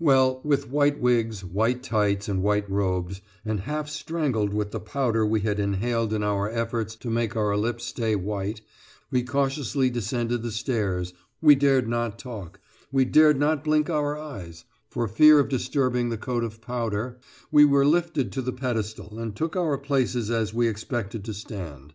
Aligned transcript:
Well, 0.00 0.40
with 0.42 0.68
white 0.68 0.98
wigs, 0.98 1.44
white 1.44 1.80
tights, 1.84 2.28
and 2.28 2.42
white 2.42 2.68
robes, 2.68 3.20
and 3.44 3.60
half 3.60 3.88
strangled 3.88 4.52
with 4.52 4.72
the 4.72 4.80
powder 4.80 5.24
we 5.24 5.42
had 5.42 5.60
inhaled 5.60 6.12
in 6.12 6.24
our 6.24 6.48
efforts 6.50 6.96
to 6.96 7.08
make 7.08 7.36
our 7.36 7.56
lips 7.56 7.84
stay 7.84 8.16
white, 8.16 8.62
we 9.12 9.22
cautiously 9.22 9.88
descended 9.88 10.42
the 10.42 10.50
stairs 10.50 11.14
we 11.40 11.54
dared 11.54 11.86
not 11.86 12.18
talk, 12.18 12.58
we 12.90 13.04
dared 13.04 13.38
not 13.38 13.62
blink 13.62 13.88
our 13.88 14.18
eyes, 14.18 14.64
for 14.88 15.06
fear 15.06 15.38
of 15.38 15.48
disturbing 15.48 16.08
the 16.08 16.18
coat 16.18 16.42
of 16.42 16.60
powder 16.60 17.20
we 17.52 17.64
were 17.64 17.86
lifted 17.86 18.32
to 18.32 18.42
the 18.42 18.52
pedestal 18.52 19.20
and 19.20 19.36
took 19.36 19.54
our 19.54 19.78
places 19.78 20.32
as 20.32 20.52
we 20.52 20.66
expected 20.66 21.24
to 21.24 21.32
stand. 21.32 21.94